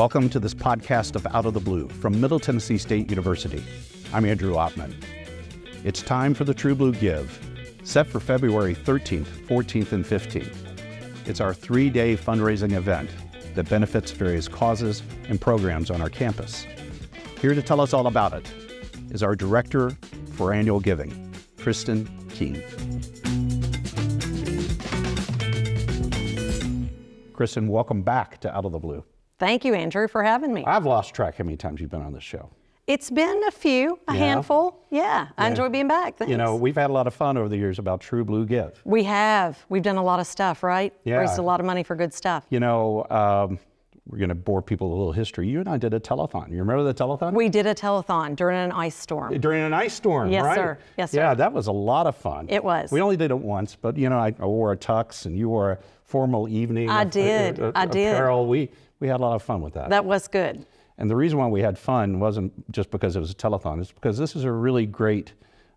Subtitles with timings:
[0.00, 3.62] Welcome to this podcast of Out of the Blue from Middle Tennessee State University.
[4.14, 4.94] I'm Andrew Oppmann.
[5.84, 7.38] It's time for the True Blue Give,
[7.84, 10.56] set for February 13th, 14th, and 15th.
[11.28, 13.10] It's our three day fundraising event
[13.54, 16.66] that benefits various causes and programs on our campus.
[17.38, 18.50] Here to tell us all about it
[19.10, 19.90] is our Director
[20.32, 22.62] for Annual Giving, Kristen Keene.
[27.34, 29.04] Kristen, welcome back to Out of the Blue.
[29.40, 30.64] Thank you, Andrew, for having me.
[30.66, 32.50] I've lost track how many times you've been on this show.
[32.86, 34.18] It's been a few, a Yeah.
[34.18, 34.80] handful.
[34.90, 36.16] Yeah, I enjoy being back.
[36.16, 36.30] Thanks.
[36.30, 38.80] You know, we've had a lot of fun over the years about True Blue Give.
[38.84, 39.64] we have.
[39.70, 40.92] We've done a lot of stuff, right?
[41.04, 41.16] Yeah.
[41.16, 42.44] Raised a lot of money for good stuff.
[42.50, 43.58] You know, um,
[44.06, 45.48] we're going to bore people with a little history.
[45.48, 46.50] You and I did a telethon.
[46.50, 47.32] You remember the telethon?
[47.32, 49.38] We did a telethon during an ice storm.
[49.38, 50.56] During an ice storm, Yes, right?
[50.56, 50.78] sir.
[50.98, 51.18] Yes, sir.
[51.20, 52.46] Yeah, that was a lot of fun.
[52.50, 52.90] It was.
[52.90, 55.48] We only did it once, but you know, I, I wore a tux and you
[55.48, 55.78] wore a
[56.10, 56.90] formal evening.
[56.90, 57.60] I of- did.
[57.60, 58.12] uh, uh, I did.
[58.14, 58.46] Apparel.
[58.46, 59.88] We we had a lot of fun with that.
[59.90, 60.66] That was good.
[60.98, 63.92] And the reason why we had fun wasn't just because it was a telethon, it's
[63.92, 65.32] because this is a really great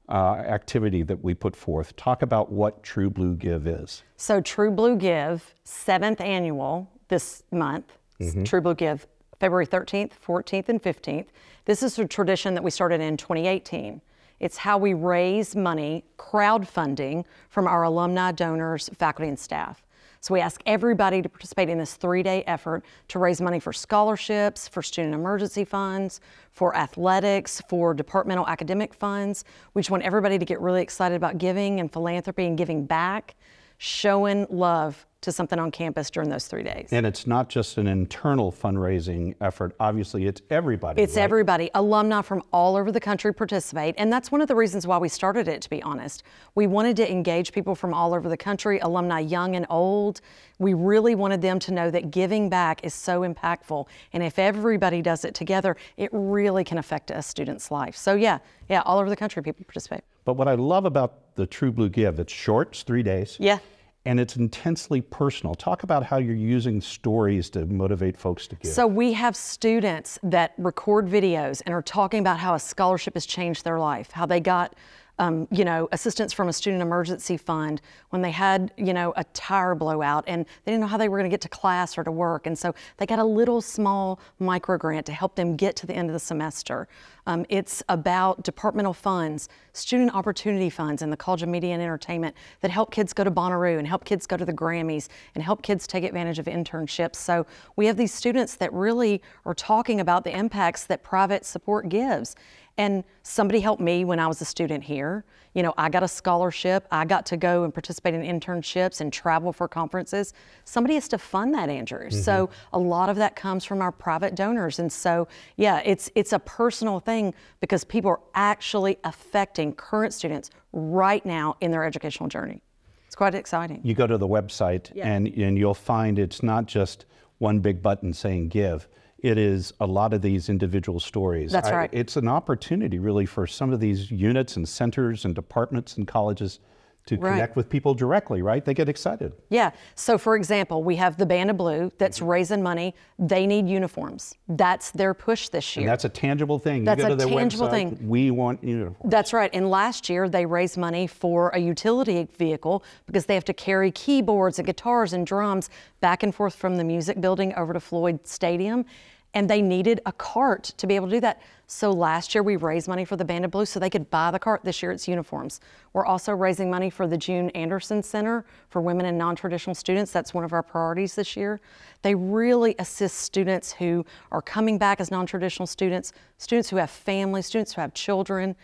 [0.10, 1.96] uh, activity that we put forth.
[1.96, 4.04] Talk about what True Blue Give is.
[4.18, 7.98] So True Blue Give, seventh annual this month.
[8.20, 8.44] Mm-hmm.
[8.44, 9.08] True Blue Give,
[9.40, 11.28] February 13th, 14th, and 15th.
[11.66, 14.02] This is a tradition that we started in 2018.
[14.42, 19.82] It's how we raise money, crowdfunding from our alumni, donors, faculty, and staff.
[20.24, 24.70] So we ask everybody to participate in this three-day effort to raise money for scholarships,
[24.70, 26.22] for student emergency funds,
[26.54, 29.44] for athletics, for departmental academic funds.
[29.74, 33.36] We just want everybody to get really excited about giving and philanthropy and giving back,
[33.80, 36.90] showing love to something on campus during those three days.
[36.92, 39.76] And it's not just an internal fundraising effort.
[39.80, 41.02] Obviously, it's everybody.
[41.02, 41.24] It's right?
[41.24, 41.70] everybody.
[41.74, 45.10] Alumni from all over the country participate, and that's one of the reasons why we
[45.10, 46.24] started it, to be honest.
[46.56, 50.22] We wanted to engage people from all over the country, alumni young and old.
[50.60, 55.02] We really wanted them to know that giving back is so impactful, and if everybody
[55.02, 57.96] does it together, it really can affect a student's life.
[57.96, 58.40] So, yeah,
[58.70, 60.02] yeah, all over the country, people participate.
[60.26, 63.38] But what I love about the True Blue Give, it's short, it's three days.
[63.40, 63.60] Yeah.
[64.06, 65.56] And it's intensely personal.
[65.56, 68.72] Talk about how you're using stories to motivate folks to give.
[68.72, 73.26] So we have students that record videos and are talking about how a scholarship has
[73.26, 74.76] changed their life, how they got,
[75.20, 79.24] um, you know, assistance from a student emergency fund when they had, you know, a
[79.26, 82.04] tire blowout and they didn't know how they were going to get to class or
[82.04, 85.76] to work, and so they got a little small micro grant to help them get
[85.78, 86.88] to the end of the semester.
[87.26, 92.36] Um, it's about departmental funds, student opportunity funds in the College of Media and Entertainment
[92.62, 95.62] that help kids go to Bonnaroo and help kids go to the Grammys and help
[95.62, 97.16] kids take advantage of internships.
[97.16, 97.46] So
[97.76, 102.36] we have these students that really are talking about the impacts that private support gives.
[102.78, 105.24] And somebody helped me when I was a student here.
[105.54, 106.88] You know, I got a scholarship.
[106.92, 110.34] I got to go and participate in internships and travel for conferences.
[110.66, 112.10] Somebody has to fund that, Andrew.
[112.10, 114.80] So a lot of that comes from our private donors.
[114.80, 117.13] And so, yeah, it's it's a personal thing
[117.60, 122.62] because people are actually affecting current students right now in their educational journey.
[123.08, 123.80] It's quite exciting.
[123.84, 127.06] you go to the website and, and you'll find it's not just
[127.38, 128.88] one big button saying give.
[129.20, 131.52] It is a lot of these individual stories.
[131.52, 131.90] That's right.
[131.94, 136.60] It's an opportunity really for some of these units and centers and departments and colleges
[137.06, 137.34] to Right.
[137.34, 138.64] connect with people directly, right?
[138.64, 139.34] They get excited.
[139.50, 139.72] Yeah.
[139.96, 142.28] So, for example, we have the Band of Blue that's mm-hmm.
[142.28, 142.96] raising money.
[143.20, 144.36] They need uniforms.
[144.48, 145.84] That's their push this year.
[145.84, 146.84] And that's a tangible thing.
[146.84, 148.08] That's a tangible website, thing.
[148.08, 149.12] We want uniforms.
[149.12, 149.50] That's right.
[149.54, 153.92] And last year they raised money for a utility vehicle because they have to carry
[153.92, 155.70] keyboards and guitars and drums
[156.00, 158.86] back and forth from the music building over to Floyd Stadium.
[159.36, 161.42] And they needed a cart to be able to do that.
[161.66, 164.30] So last year we raised money for the Band of Blue so they could buy
[164.30, 164.64] the cart.
[164.64, 165.60] This year it's uniforms.
[165.94, 170.12] We're also raising money for the June Anderson Center for women and non-traditional students.
[170.12, 171.62] That's one of our priorities this year.
[172.04, 177.48] They really assist students who are coming back as non-traditional students, students who have families,
[177.48, 178.56] students who have children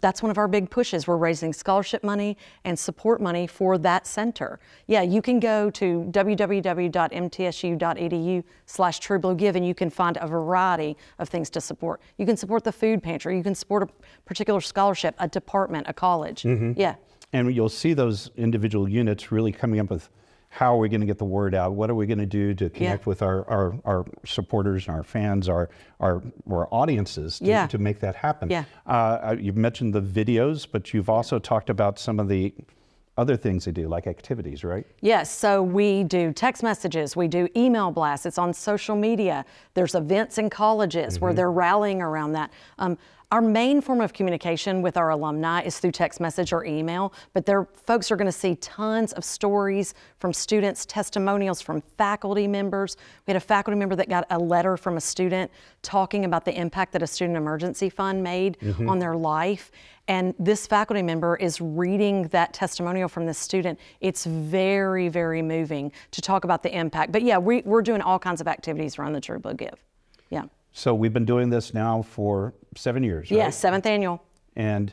[0.00, 1.06] that's one of our big pushes.
[1.06, 4.60] We're raising scholarship money and support money for that center.
[4.86, 6.84] Yeah, you can go to www.mtsu.edu
[8.66, 12.02] slash truebluegive and you can find a variety of things to support.
[12.18, 13.34] You can support the food pantry.
[13.36, 13.88] You can support a
[14.26, 16.42] particular scholarship, a department, a college.
[16.42, 16.78] Mm-hmm.
[16.78, 16.96] Yeah.
[17.32, 20.10] And you'll see those individual units really coming up with
[20.54, 21.72] how are we going to get the word out?
[21.72, 25.02] What are we going to do to connect with our, our, our supporters and our
[25.02, 25.68] fans, our,
[25.98, 27.66] our, our audiences to, Yeah.
[27.66, 28.48] to make that happen?
[28.48, 28.62] Yeah.
[28.86, 32.54] Uh, you've mentioned the videos, but you've also talked about some of the
[33.16, 34.86] other things they do, like activities, right?
[35.00, 39.44] Yes, so we do text messages, we do email blasts, it's on social media.
[39.74, 42.52] There's events in colleges where they're rallying around that.
[42.78, 42.96] Um,
[43.30, 47.46] Our main form of communication with our alumni is through text message or email, but
[47.46, 52.96] there folks are going to see tons of stories from students, testimonials from faculty members.
[53.26, 55.50] We had a faculty member that got a letter from a student
[55.82, 58.88] talking about the impact that a student emergency fund made mm-hmm.
[58.88, 59.70] on their life.
[60.06, 63.78] And this faculty member is reading that testimonial from this student.
[64.00, 67.10] It's very, very moving to talk about the impact.
[67.10, 69.82] But yeah, we, we're doing all kinds of activities around the True Blue Give.
[70.28, 70.44] Yeah.
[70.76, 73.30] So we've been doing this now for seven years.
[73.30, 73.38] Right?
[73.38, 74.20] Yes, seventh annual.
[74.56, 74.92] And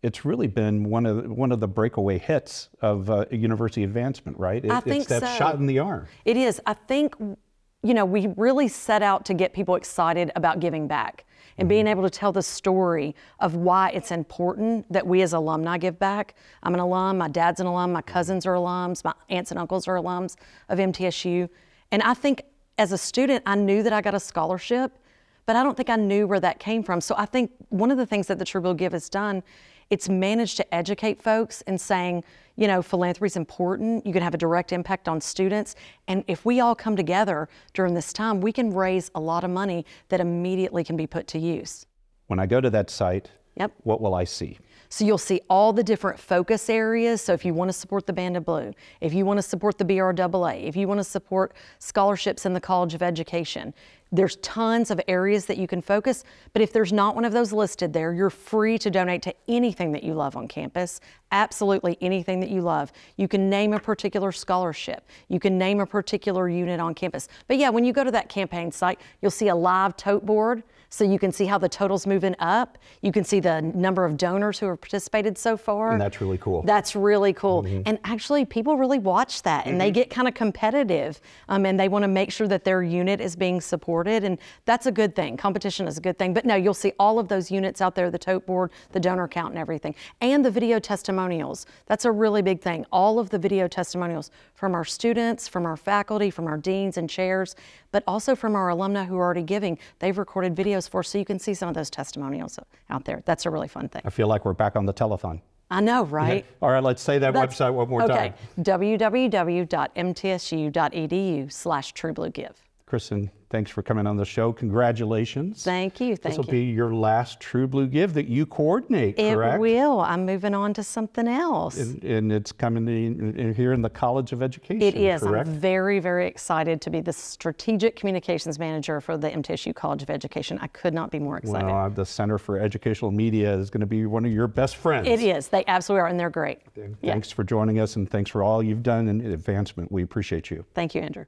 [0.00, 4.64] it's really been one of one of the breakaway hits of uh, university advancement, right?
[4.64, 5.28] It, I think it's that so.
[5.36, 6.06] shot in the arm.
[6.24, 6.62] It is.
[6.66, 11.24] I think, you know, we really set out to get people excited about giving back
[11.58, 15.78] and being able to tell the story of why it's important that we as alumni
[15.78, 16.36] give back.
[16.62, 19.88] I'm an alum, my dad's an alum, my cousins are alums, my aunts and uncles
[19.88, 20.36] are alums
[20.68, 21.48] of MTSU.
[21.90, 22.44] And I think
[22.80, 24.98] as a student, I knew that I got a scholarship,
[25.44, 27.02] but I don't think I knew where that came from.
[27.02, 29.42] So I think one of the things that the True Blue Give has done,
[29.90, 32.24] it's managed to educate folks in saying,
[32.56, 34.06] you know, philanthropy is important.
[34.06, 35.76] You can have a direct impact on students.
[36.08, 39.50] And if we all come together during this time, we can raise a lot of
[39.50, 41.84] money that immediately can be put to use.
[42.28, 43.72] When I go to that site, yep.
[43.82, 44.58] what will I see?
[44.92, 47.22] So you'll see all the different focus areas.
[47.22, 49.78] So if you want to support the Band of Blue, if you want to support
[49.78, 53.72] the BRAA, if you want to support scholarships in the College of Education,
[54.12, 57.52] there's tons of areas that you can focus, but if there's not one of those
[57.52, 62.40] listed there, you're free to donate to anything that you love on campus, absolutely anything
[62.40, 62.92] that you love.
[63.16, 67.28] You can name a particular scholarship, you can name a particular unit on campus.
[67.46, 70.62] But yeah, when you go to that campaign site, you'll see a live tote board
[70.92, 72.76] so you can see how the total's moving up.
[73.00, 75.92] You can see the number of donors who have participated so far.
[75.92, 76.62] And that's really cool.
[76.62, 77.62] That's really cool.
[77.62, 77.82] Mm-hmm.
[77.86, 79.78] And actually, people really watch that and mm-hmm.
[79.78, 83.20] they get kind of competitive um, and they want to make sure that their unit
[83.20, 83.99] is being supported.
[84.08, 85.36] And that's a good thing.
[85.36, 86.34] Competition is a good thing.
[86.34, 89.28] But no, you'll see all of those units out there the tote board, the donor
[89.28, 89.94] count, and everything.
[90.20, 91.66] And the video testimonials.
[91.86, 92.86] That's a really big thing.
[92.92, 97.08] All of the video testimonials from our students, from our faculty, from our deans and
[97.08, 97.54] chairs,
[97.92, 99.78] but also from our alumni who are already giving.
[99.98, 102.58] They've recorded videos for so you can see some of those testimonials
[102.88, 103.22] out there.
[103.24, 104.02] That's a really fun thing.
[104.04, 105.40] I feel like we're back on the telethon.
[105.70, 106.44] I know, right?
[106.44, 106.66] Yeah.
[106.66, 108.14] All right, let's say that That's, website one more okay.
[108.14, 108.34] time.
[108.64, 112.54] www.mtsu.edu slash truebluegive.
[112.90, 114.52] Kristen, thanks for coming on the show.
[114.52, 115.62] Congratulations.
[115.62, 116.16] Thank you.
[116.16, 119.54] Thank this will be your last True Blue Give that you coordinate, it correct?
[119.54, 120.00] It will.
[120.00, 121.78] I'm moving on to something else.
[121.78, 124.82] And, and it's coming in, in, here in the College of Education.
[124.82, 125.22] It is.
[125.22, 125.46] Correct?
[125.46, 130.10] I'm very, very excited to be the strategic communications manager for the MTSU College of
[130.10, 130.58] Education.
[130.60, 131.66] I could not be more excited.
[131.66, 134.74] Well, uh, the Center for Educational Media is going to be one of your best
[134.74, 135.06] friends.
[135.06, 135.46] It is.
[135.46, 136.62] They absolutely are, and they're great.
[136.74, 137.36] Thanks yeah.
[137.36, 139.92] for joining us, and thanks for all you've done in advancement.
[139.92, 140.64] We appreciate you.
[140.74, 141.26] Thank you, Andrew.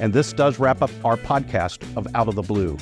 [0.00, 2.76] And this does wrap up our podcast of Out of the Blue.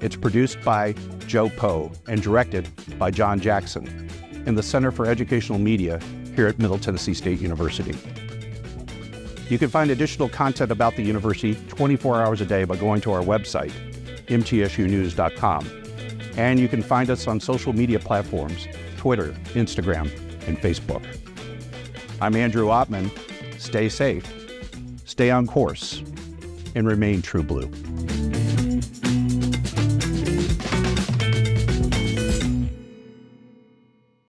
[0.00, 0.94] It's produced by
[1.26, 2.68] Joe Poe and directed
[2.98, 4.08] by John Jackson
[4.46, 6.00] in the Center for Educational Media
[6.34, 7.94] here at Middle Tennessee State University.
[9.48, 13.12] You can find additional content about the university 24 hours a day by going to
[13.12, 13.72] our website,
[14.26, 15.70] mtsunews.com.
[16.36, 20.10] And you can find us on social media platforms Twitter, Instagram,
[20.46, 21.04] and Facebook.
[22.20, 23.10] I'm Andrew Oppmann.
[23.58, 24.24] Stay safe,
[25.04, 26.02] stay on course,
[26.78, 27.68] and remain true blue.